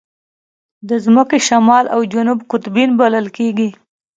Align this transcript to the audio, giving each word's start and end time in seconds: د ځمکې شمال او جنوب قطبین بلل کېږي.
د 0.89 0.91
ځمکې 1.05 1.37
شمال 1.47 1.85
او 1.93 1.99
جنوب 2.11 2.39
قطبین 2.51 2.89
بلل 2.99 3.27
کېږي. 3.37 3.69